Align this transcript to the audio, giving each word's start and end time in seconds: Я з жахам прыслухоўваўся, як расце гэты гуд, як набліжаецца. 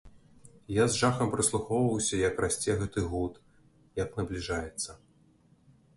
Я 0.75 0.85
з 0.93 1.01
жахам 1.01 1.33
прыслухоўваўся, 1.35 2.15
як 2.23 2.41
расце 2.45 2.71
гэты 2.81 2.99
гуд, 3.11 3.39
як 4.03 4.09
набліжаецца. 4.21 4.91